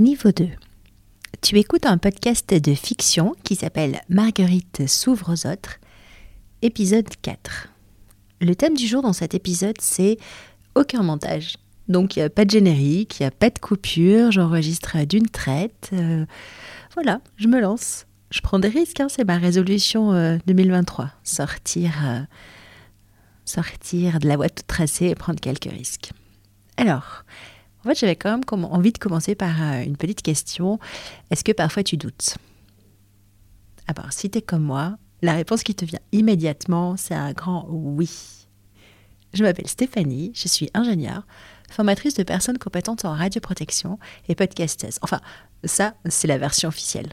Niveau 0.00 0.32
2. 0.32 0.48
Tu 1.40 1.56
écoutes 1.56 1.86
un 1.86 1.98
podcast 1.98 2.52
de 2.52 2.74
fiction 2.74 3.36
qui 3.44 3.54
s'appelle 3.54 4.00
Marguerite 4.08 4.88
s'ouvre 4.88 5.32
aux 5.32 5.46
autres, 5.46 5.78
épisode 6.62 7.06
4. 7.22 7.68
Le 8.40 8.56
thème 8.56 8.74
du 8.74 8.88
jour 8.88 9.02
dans 9.02 9.12
cet 9.12 9.34
épisode, 9.34 9.76
c'est 9.80 10.16
aucun 10.74 11.04
montage. 11.04 11.58
Donc 11.86 12.16
il 12.16 12.18
n'y 12.18 12.24
a 12.24 12.30
pas 12.30 12.44
de 12.44 12.50
générique, 12.50 13.20
il 13.20 13.22
n'y 13.22 13.28
a 13.28 13.30
pas 13.30 13.50
de 13.50 13.58
coupure, 13.60 14.32
j'enregistre 14.32 15.04
d'une 15.04 15.28
traite. 15.28 15.90
Euh, 15.92 16.26
voilà, 16.94 17.20
je 17.36 17.46
me 17.46 17.60
lance. 17.60 18.06
Je 18.32 18.40
prends 18.40 18.58
des 18.58 18.66
risques, 18.66 18.98
hein, 18.98 19.06
c'est 19.08 19.24
ma 19.24 19.38
résolution 19.38 20.10
2023. 20.44 21.04
Euh, 21.04 21.08
sortir, 21.22 21.92
euh, 22.04 22.20
sortir 23.44 24.18
de 24.18 24.26
la 24.26 24.34
voie 24.34 24.48
toute 24.48 24.66
tracée 24.66 25.06
et 25.06 25.14
prendre 25.14 25.38
quelques 25.38 25.70
risques. 25.70 26.10
Alors, 26.78 27.24
en 27.84 27.88
fait, 27.88 27.98
j'avais 27.98 28.16
quand 28.16 28.30
même 28.30 28.64
envie 28.64 28.92
de 28.92 28.98
commencer 28.98 29.34
par 29.34 29.62
euh, 29.62 29.82
une 29.82 29.96
petite 29.96 30.22
question. 30.22 30.78
Est-ce 31.30 31.44
que 31.44 31.52
parfois 31.52 31.82
tu 31.82 31.96
doutes? 31.96 32.36
Alors, 33.86 34.12
si 34.12 34.30
tu 34.30 34.38
es 34.38 34.42
comme 34.42 34.62
moi, 34.62 34.96
la 35.22 35.34
réponse 35.34 35.62
qui 35.62 35.74
te 35.74 35.84
vient 35.84 36.00
immédiatement, 36.12 36.96
c'est 36.96 37.14
un 37.14 37.32
grand 37.32 37.66
oui. 37.68 38.46
Je 39.34 39.42
m'appelle 39.42 39.68
Stéphanie, 39.68 40.32
je 40.34 40.48
suis 40.48 40.70
ingénieure, 40.74 41.26
formatrice 41.70 42.14
de 42.14 42.22
personnes 42.22 42.58
compétentes 42.58 43.04
en 43.04 43.12
radioprotection 43.12 43.98
et 44.28 44.34
podcasteuse. 44.34 44.98
Enfin, 45.02 45.20
ça, 45.64 45.94
c'est 46.08 46.28
la 46.28 46.38
version 46.38 46.68
officielle. 46.68 47.12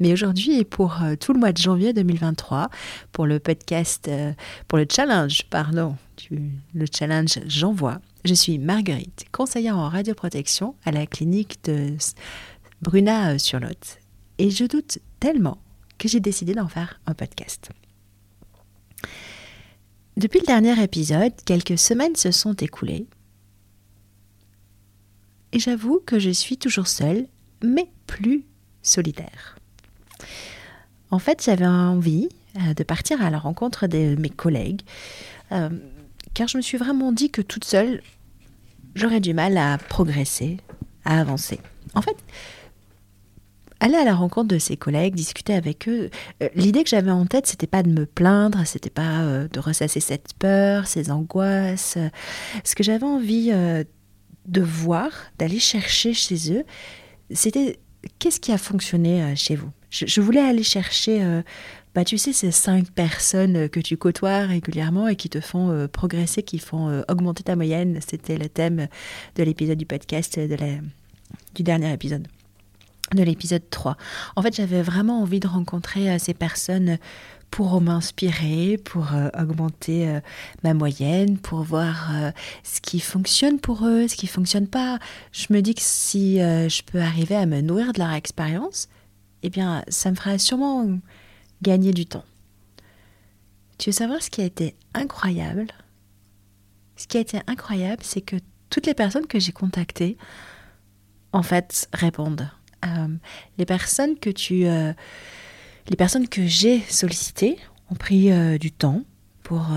Mais 0.00 0.14
aujourd'hui 0.14 0.58
et 0.58 0.64
pour 0.64 1.02
euh, 1.02 1.14
tout 1.14 1.34
le 1.34 1.38
mois 1.38 1.52
de 1.52 1.58
janvier 1.58 1.92
2023, 1.92 2.70
pour 3.12 3.26
le 3.26 3.38
podcast, 3.38 4.08
euh, 4.08 4.32
pour 4.66 4.78
le 4.78 4.86
challenge, 4.90 5.42
pardon, 5.50 5.96
le 6.30 6.86
challenge 6.92 7.38
J'envoie, 7.46 8.00
je 8.24 8.32
suis 8.32 8.58
Marguerite, 8.58 9.26
conseillère 9.30 9.76
en 9.76 9.90
radioprotection 9.90 10.74
à 10.84 10.90
la 10.90 11.06
clinique 11.06 11.62
de 11.64 11.96
Bruna 12.80 13.32
euh, 13.32 13.38
sur 13.38 13.60
Lot. 13.60 13.98
Et 14.38 14.50
je 14.50 14.64
doute 14.64 14.98
tellement 15.20 15.58
que 15.98 16.08
j'ai 16.08 16.20
décidé 16.20 16.54
d'en 16.54 16.68
faire 16.68 16.98
un 17.06 17.12
podcast. 17.12 17.68
Depuis 20.16 20.40
le 20.40 20.46
dernier 20.46 20.82
épisode, 20.82 21.32
quelques 21.44 21.78
semaines 21.78 22.16
se 22.16 22.30
sont 22.30 22.54
écoulées. 22.54 23.06
Et 25.52 25.58
j'avoue 25.58 26.00
que 26.06 26.18
je 26.18 26.30
suis 26.30 26.56
toujours 26.56 26.86
seule, 26.86 27.26
mais 27.62 27.90
plus 28.06 28.44
solitaire. 28.82 29.59
En 31.10 31.18
fait, 31.18 31.42
j'avais 31.44 31.66
envie 31.66 32.28
euh, 32.56 32.74
de 32.74 32.82
partir 32.82 33.22
à 33.22 33.30
la 33.30 33.38
rencontre 33.38 33.86
de 33.86 34.16
mes 34.18 34.30
collègues, 34.30 34.82
euh, 35.52 35.68
car 36.34 36.48
je 36.48 36.56
me 36.56 36.62
suis 36.62 36.78
vraiment 36.78 37.12
dit 37.12 37.30
que 37.30 37.42
toute 37.42 37.64
seule, 37.64 38.02
j'aurais 38.94 39.20
du 39.20 39.34
mal 39.34 39.56
à 39.56 39.78
progresser, 39.78 40.58
à 41.04 41.20
avancer. 41.20 41.60
En 41.94 42.02
fait, 42.02 42.16
aller 43.80 43.96
à 43.96 44.04
la 44.04 44.14
rencontre 44.14 44.48
de 44.48 44.58
ses 44.58 44.76
collègues, 44.76 45.14
discuter 45.14 45.54
avec 45.54 45.88
eux, 45.88 46.10
euh, 46.42 46.48
l'idée 46.54 46.84
que 46.84 46.90
j'avais 46.90 47.10
en 47.10 47.26
tête, 47.26 47.46
c'était 47.46 47.66
pas 47.66 47.82
de 47.82 47.90
me 47.90 48.06
plaindre, 48.06 48.64
c'était 48.64 48.90
pas 48.90 49.46
de 49.52 49.60
ressasser 49.60 50.00
cette 50.00 50.34
peur, 50.34 50.86
ces 50.86 51.10
angoisses. 51.10 51.98
Ce 52.64 52.74
que 52.74 52.84
j'avais 52.84 53.06
envie 53.06 53.50
de 53.50 54.60
voir, 54.60 55.10
d'aller 55.38 55.58
chercher 55.58 56.14
chez 56.14 56.52
eux, 56.52 56.64
c'était 57.32 57.78
qu'est-ce 58.18 58.40
qui 58.40 58.52
a 58.52 58.58
fonctionné 58.58 59.34
chez 59.36 59.56
vous? 59.56 59.70
je, 59.90 60.20
voulais 60.20 60.40
aller 60.40 60.62
chercher 60.62 61.42
bah, 61.94 62.04
tu 62.04 62.18
sais, 62.18 62.32
ces 62.32 62.52
cinq 62.52 62.90
personnes 62.90 63.56
euh, 63.56 63.68
que 63.68 63.80
tu 63.80 63.96
côtoies 63.96 64.46
régulièrement 64.46 65.08
et 65.08 65.16
qui 65.16 65.28
te 65.28 65.40
font 65.40 65.70
euh, 65.70 65.88
progresser, 65.88 66.42
qui 66.44 66.58
font 66.58 66.88
euh, 66.88 67.02
augmenter 67.08 67.42
ta 67.42 67.56
moyenne, 67.56 67.98
c'était 68.06 68.38
le 68.38 68.48
thème 68.48 68.86
de 69.34 69.42
l'épisode 69.42 69.76
du 69.76 69.86
podcast, 69.86 70.38
de 70.38 70.54
la, 70.54 70.78
du 71.56 71.64
dernier 71.64 71.92
épisode, 71.92 72.28
de 73.12 73.22
l'épisode 73.24 73.68
3. 73.70 73.96
En 74.36 74.42
fait, 74.42 74.54
j'avais 74.54 74.82
vraiment 74.82 75.20
envie 75.20 75.40
de 75.40 75.48
rencontrer 75.48 76.16
ces 76.20 76.34
personnes 76.34 76.98
pour 77.50 77.80
m'inspirer, 77.80 78.78
pour 78.78 79.08
augmenter 79.38 80.20
ma 80.62 80.74
moyenne, 80.74 81.38
pour 81.38 81.62
voir 81.62 82.10
ce 82.62 82.80
qui 82.80 83.00
fonctionne 83.00 83.58
pour 83.58 83.86
eux, 83.86 84.06
ce 84.08 84.16
qui 84.16 84.26
fonctionne 84.26 84.68
pas. 84.68 84.98
Je 85.32 85.46
me 85.50 85.60
dis 85.60 85.74
que 85.74 85.82
si 85.82 86.36
je 86.36 86.82
peux 86.82 87.00
arriver 87.00 87.34
à 87.34 87.46
me 87.46 87.60
nourrir 87.60 87.92
de 87.92 87.98
leur 87.98 88.12
expérience, 88.12 88.88
eh 89.42 89.50
bien, 89.50 89.82
ça 89.88 90.10
me 90.10 90.16
fera 90.16 90.38
sûrement 90.38 90.98
gagner 91.62 91.92
du 91.92 92.06
temps. 92.06 92.24
Tu 93.78 93.90
veux 93.90 93.94
savoir 93.94 94.22
ce 94.22 94.30
qui 94.30 94.42
a 94.42 94.44
été 94.44 94.74
incroyable? 94.94 95.66
Ce 96.96 97.06
qui 97.06 97.16
a 97.16 97.20
été 97.20 97.40
incroyable, 97.46 98.02
c'est 98.04 98.20
que 98.20 98.36
toutes 98.68 98.86
les 98.86 98.94
personnes 98.94 99.26
que 99.26 99.38
j'ai 99.40 99.52
contactées, 99.52 100.18
en 101.32 101.42
fait, 101.42 101.88
répondent. 101.94 102.50
Euh, 102.84 103.08
les 103.56 103.64
personnes 103.64 104.18
que 104.18 104.30
tu, 104.30 104.66
euh, 104.66 104.92
les 105.88 105.96
personnes 105.96 106.28
que 106.28 106.46
j'ai 106.46 106.80
sollicitées 106.88 107.58
ont 107.90 107.94
pris 107.94 108.30
euh, 108.30 108.58
du 108.58 108.70
temps 108.70 109.02
pour 109.42 109.72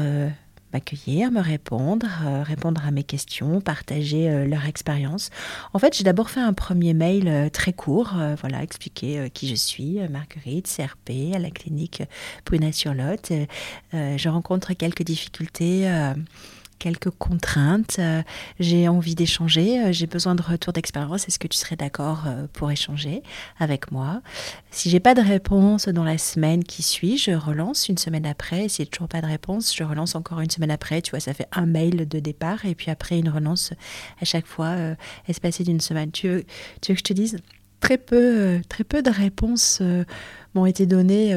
m'accueillir, 0.74 1.31
me 1.31 1.40
répondre, 1.40 2.08
euh, 2.25 2.44
répondre 2.44 2.86
à 2.86 2.91
mes 2.91 3.03
questions, 3.03 3.62
partager 3.62 4.30
euh, 4.30 4.46
leur 4.46 4.66
expérience. 4.66 5.30
En 5.74 5.80
fait, 5.80 5.96
j'ai 5.96 6.03
d'abord 6.03 6.30
fait 6.30 6.40
un 6.40 6.53
premier 6.53 6.94
mail 6.94 7.28
euh, 7.28 7.50
très 7.50 7.74
court, 7.74 8.16
voilà, 8.42 8.63
expliquer 8.63 9.30
qui 9.34 9.47
je 9.47 9.56
suis, 9.56 10.00
Marguerite, 10.09 10.68
CRP, 10.68 11.36
à 11.36 11.40
la 11.40 11.52
clinique 11.52 12.03
Bruna-sur-Lot. 12.46 13.31
je 13.94 14.30
rencontre 14.30 14.74
quelques 14.74 15.03
difficultés 15.03 15.88
quelques 16.83 17.11
contraintes, 17.11 17.95
euh, 17.99 18.21
j'ai 18.59 18.89
envie 18.89 19.16
d'échanger, 19.16 19.79
euh, 19.79 19.94
j'ai 19.94 20.05
besoin 20.05 20.35
de 20.35 20.41
retour 20.41 20.73
d'expérience, 20.73 21.29
est-ce 21.29 21.39
que 21.39 21.47
tu 21.47 21.57
serais 21.57 21.77
d'accord 21.77 22.25
euh, 22.27 22.45
pour 22.51 22.69
échanger 22.71 23.23
avec 23.57 23.94
moi? 23.94 24.21
Si 24.69 24.89
j'ai 24.89 24.99
pas 24.99 25.13
de 25.13 25.21
réponse 25.21 25.88
dans 25.88 26.03
la 26.03 26.17
semaine 26.17 26.66
qui 26.66 26.83
suit, 26.83 27.17
je 27.17 27.31
relance 27.31 27.88
une 27.88 27.97
semaine 27.97 28.25
après, 28.25 28.67
si 28.67 28.83
j'ai 28.83 28.85
toujours 28.85 29.07
pas 29.07 29.21
de 29.21 29.27
réponse, 29.27 29.73
je 29.73 29.85
relance 29.85 30.16
encore 30.16 30.41
une 30.41 30.49
semaine 30.49 30.71
après, 30.71 31.01
tu 31.01 31.11
vois, 31.11 31.21
ça 31.21 31.33
fait 31.33 31.47
un 31.53 31.66
mail 31.66 32.05
de 32.05 32.19
départ 32.19 32.66
et 32.66 32.75
puis 32.75 32.91
après 32.91 33.17
une 33.17 33.29
relance 33.29 33.71
à 34.21 34.25
chaque 34.25 34.45
fois 34.45 34.75
espacée 35.29 35.63
d'une 35.63 35.79
semaine. 35.79 36.11
Tu 36.11 36.27
veux, 36.27 36.44
tu 36.81 36.91
veux 36.91 36.95
que 36.95 37.00
je 37.00 37.03
te 37.03 37.13
dise? 37.13 37.38
Très 37.79 37.97
peu, 37.97 38.59
très 38.67 38.83
peu 38.83 39.01
de 39.01 39.09
réponses 39.09 39.81
m'ont 40.53 40.65
été 40.65 40.85
données 40.85 41.33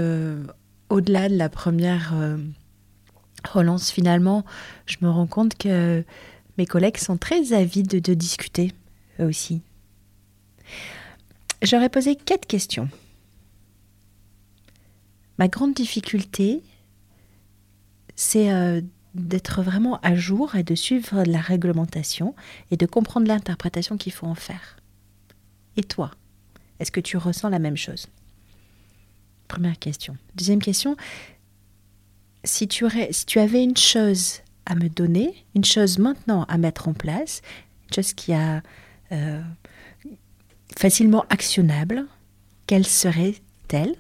au-delà 0.89 1.29
de 1.29 1.37
la 1.37 1.49
première 1.49 2.15
relance 3.47 3.91
finalement, 3.91 4.45
je 4.87 4.97
me 5.01 5.11
rends 5.11 5.27
compte 5.27 5.57
que 5.57 6.05
mes 6.59 6.67
collègues 6.67 6.99
sont 6.99 7.17
très 7.17 7.53
avides 7.53 8.01
de 8.01 8.15
discuter, 8.15 8.73
eux 9.21 9.25
aussi. 9.25 9.63
J'aurais 11.63 11.89
posé 11.89 12.17
quatre 12.17 12.47
questions. 12.47 12.89
Ma 15.39 15.49
grande 15.49 15.75
difficulté, 15.75 16.63
c'est 18.15 18.51
euh, 18.51 18.81
d'être 19.15 19.63
vraiment 19.63 19.99
à 20.03 20.15
jour 20.15 20.55
et 20.55 20.63
de 20.63 20.75
suivre 20.75 21.25
la 21.25 21.41
réglementation 21.41 22.35
et 22.71 22.77
de 22.77 22.87
comprendre 22.87 23.27
l'interprétation 23.27 23.97
qu'il 23.97 24.13
faut 24.13 24.27
en 24.27 24.35
faire. 24.35 24.77
Et 25.77 25.83
toi, 25.83 26.11
est-ce 26.79 26.91
que 26.91 27.01
tu 27.01 27.17
ressens 27.17 27.49
la 27.49 27.59
même 27.59 27.77
chose? 27.77 28.07
Première 29.49 29.79
question. 29.79 30.17
Deuxième 30.35 30.63
question, 30.63 30.97
si 32.47 32.69
tu, 32.69 32.87
avais 33.39 33.63
une 33.63 33.77
chose 33.77 34.41
à 34.65 34.75
me 34.75 34.89
donner, 34.89 35.45
une 35.55 35.65
chose 35.65 35.99
maintenant 35.99 36.45
à 36.45 36.59
mettre 36.59 36.89
en 36.89 36.95
place, 36.95 37.43
une 37.89 37.95
chose 37.95 38.13
qui 38.15 38.33
a 38.33 38.63
euh, 39.13 39.43
facilement 40.77 41.25
actionnable, 41.29 42.07
quelle 42.67 42.87
serait-elle? 42.87 43.95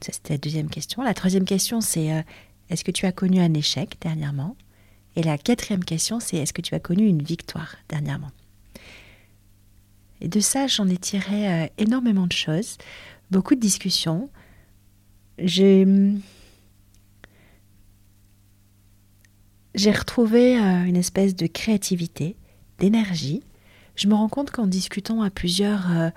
Ça, 0.00 0.12
c'était 0.12 0.34
la 0.34 0.38
deuxième 0.38 0.68
question. 0.68 1.02
La 1.02 1.14
troisième 1.14 1.44
question, 1.44 1.80
c'est 1.80 2.12
euh, 2.12 2.22
est-ce 2.68 2.84
que 2.84 2.90
tu 2.90 3.06
as 3.06 3.12
connu 3.12 3.40
un 3.40 3.54
échec 3.54 3.96
dernièrement? 4.00 4.56
Et 5.16 5.22
la 5.22 5.38
quatrième 5.38 5.84
question, 5.84 6.20
c'est 6.20 6.36
est-ce 6.36 6.52
que 6.52 6.60
tu 6.60 6.74
as 6.74 6.80
connu 6.80 7.06
une 7.06 7.22
victoire 7.22 7.76
dernièrement? 7.88 8.30
Et 10.20 10.28
de 10.28 10.40
ça, 10.40 10.66
j'en 10.66 10.88
ai 10.88 10.96
tiré 10.96 11.48
euh, 11.48 11.66
énormément 11.78 12.26
de 12.26 12.32
choses, 12.32 12.76
beaucoup 13.30 13.54
de 13.54 13.60
discussions, 13.60 14.30
j'ai 15.38 15.86
j'ai 19.76 19.90
retrouvé 19.90 20.58
euh, 20.58 20.84
une 20.84 20.96
espèce 20.96 21.36
de 21.36 21.46
créativité, 21.46 22.36
d'énergie. 22.78 23.42
Je 23.94 24.08
me 24.08 24.14
rends 24.14 24.30
compte 24.30 24.50
qu'en 24.50 24.66
discutant 24.66 25.20
à 25.20 25.28
plusieurs, 25.28 25.90
euh, 25.94 26.08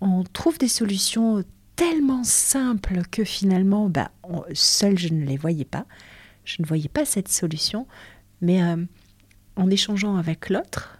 on 0.00 0.24
trouve 0.24 0.58
des 0.58 0.68
solutions 0.68 1.44
tellement 1.76 2.24
simples 2.24 3.02
que 3.10 3.22
finalement, 3.22 3.88
bah, 3.88 4.10
seul 4.54 4.98
je 4.98 5.14
ne 5.14 5.24
les 5.24 5.36
voyais 5.36 5.64
pas. 5.64 5.86
Je 6.44 6.60
ne 6.60 6.66
voyais 6.66 6.88
pas 6.88 7.04
cette 7.04 7.28
solution, 7.28 7.86
mais 8.40 8.62
euh, 8.62 8.84
en 9.54 9.70
échangeant 9.70 10.16
avec 10.16 10.50
l'autre 10.50 10.98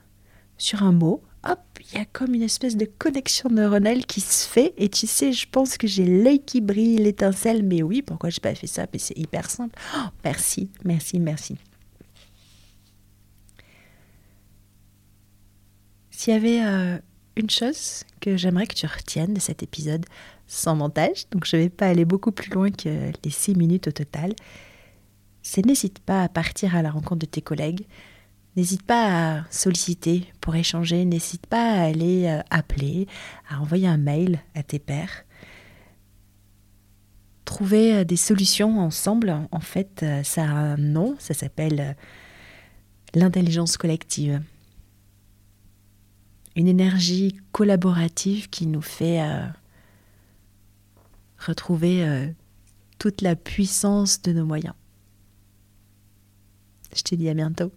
sur 0.59 0.85
un 0.85 0.93
mot, 0.93 1.23
hop, 1.47 1.61
il 1.81 1.99
y 1.99 2.01
a 2.01 2.05
comme 2.05 2.35
une 2.35 2.43
espèce 2.43 2.77
de 2.77 2.85
connexion 2.85 3.49
neuronale 3.49 4.05
qui 4.07 4.21
se 4.21 4.47
fait. 4.47 4.75
Et 4.77 4.89
tu 4.89 5.07
sais, 5.07 5.33
je 5.33 5.47
pense 5.49 5.77
que 5.77 5.87
j'ai 5.87 6.05
l'œil 6.05 6.41
qui 6.41 6.61
brille, 6.61 6.97
l'étincelle. 6.97 7.63
Mais 7.63 7.83
oui, 7.83 8.03
pourquoi 8.03 8.31
je 8.31 8.37
n'ai 8.37 8.43
pas 8.43 8.55
fait 8.55 8.67
ça? 8.67 8.87
Mais 8.93 8.99
c'est 8.99 9.17
hyper 9.17 9.51
simple. 9.51 9.79
Oh, 9.97 10.09
merci, 10.25 10.71
merci, 10.85 11.21
merci. 11.21 11.57
S'il 16.11 16.33
y 16.33 16.37
avait 16.37 16.65
euh, 16.65 16.99
une 17.37 17.51
chose 17.51 18.05
que 18.21 18.37
j'aimerais 18.37 18.67
que 18.67 18.75
tu 18.75 18.87
retiennes 18.87 19.35
de 19.35 19.41
cet 19.41 19.63
épisode 19.63 20.07
sans 20.47 20.75
montage, 20.75 21.29
donc 21.31 21.45
je 21.45 21.57
ne 21.57 21.63
vais 21.63 21.69
pas 21.69 21.87
aller 21.87 22.05
beaucoup 22.05 22.33
plus 22.33 22.51
loin 22.51 22.71
que 22.71 23.13
les 23.23 23.31
six 23.31 23.55
minutes 23.55 23.89
au 23.89 23.93
total, 23.93 24.35
c'est 25.43 25.65
n'hésite 25.65 25.99
pas 26.01 26.23
à 26.23 26.29
partir 26.29 26.75
à 26.75 26.83
la 26.83 26.91
rencontre 26.91 27.21
de 27.21 27.27
tes 27.27 27.43
collègues, 27.43 27.87
n'hésite 28.57 28.83
pas 28.83 29.39
à 29.39 29.45
solliciter 29.51 30.33
pour 30.41 30.57
échanger, 30.57 31.05
n'hésite 31.05 31.47
pas 31.47 31.73
à 31.73 31.83
aller 31.83 32.27
euh, 32.27 32.41
appeler, 32.51 33.07
à 33.49 33.61
envoyer 33.61 33.87
un 33.87 33.99
mail 33.99 34.41
à 34.55 34.63
tes 34.63 34.79
pairs. 34.79 35.25
Trouver 37.45 37.95
euh, 37.95 38.05
des 38.05 38.17
solutions 38.17 38.81
ensemble, 38.81 39.37
en 39.53 39.61
fait, 39.61 40.03
euh, 40.03 40.23
ça 40.23 40.45
a 40.45 40.47
un 40.47 40.77
nom, 40.77 41.17
ça 41.19 41.35
s'appelle 41.35 41.97
l'intelligence 43.15 43.77
collective. 43.77 44.43
Une 46.57 46.69
énergie 46.69 47.37
collaborative 47.53 48.49
qui 48.49 48.67
nous 48.67 48.81
fait 48.81 49.23
retrouver 51.39 52.33
toute 52.99 53.21
la 53.21 53.37
puissance 53.37 54.23
de 54.23 54.33
nos 54.33 54.47
moyens. 54.47 54.75
Je 56.95 57.03
te 57.03 57.15
dis 57.15 57.29
à 57.29 57.35
bientôt. 57.35 57.71